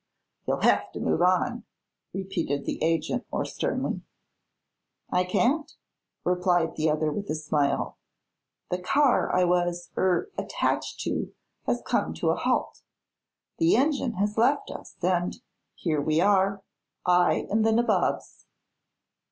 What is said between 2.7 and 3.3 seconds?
agent,